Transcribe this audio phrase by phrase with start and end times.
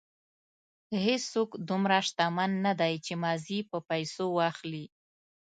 [1.05, 4.85] هېڅوک دومره شتمن نه دی چې ماضي په پیسو واخلي.